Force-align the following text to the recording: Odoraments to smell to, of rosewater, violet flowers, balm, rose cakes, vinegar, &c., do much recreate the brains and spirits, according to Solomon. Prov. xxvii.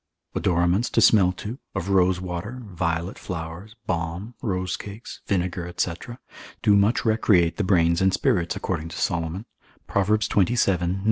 Odoraments 0.35 0.89
to 0.89 0.99
smell 0.99 1.31
to, 1.33 1.59
of 1.75 1.89
rosewater, 1.89 2.63
violet 2.71 3.19
flowers, 3.19 3.75
balm, 3.85 4.33
rose 4.41 4.75
cakes, 4.75 5.21
vinegar, 5.27 5.71
&c., 5.77 5.93
do 6.63 6.75
much 6.75 7.05
recreate 7.05 7.57
the 7.57 7.63
brains 7.63 8.01
and 8.01 8.11
spirits, 8.11 8.55
according 8.55 8.87
to 8.89 8.97
Solomon. 8.97 9.45
Prov. 9.85 10.09
xxvii. 10.23 10.99